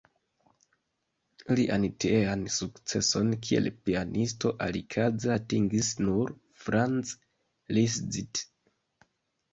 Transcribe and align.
Lian 1.59 1.83
tiean 2.05 2.45
sukceson 2.55 3.29
kiel 3.47 3.69
pianisto 3.89 4.53
alikaze 4.69 5.33
atingis 5.37 5.93
nur 6.09 6.35
Franz 6.65 7.13
Liszt. 7.79 8.45